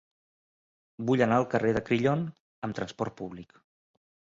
Vull 1.11 1.21
anar 1.27 1.39
al 1.43 1.47
carrer 1.53 1.75
de 1.77 1.85
Crillon 1.91 2.27
amb 2.69 2.81
trasport 2.83 3.21
públic. 3.25 3.61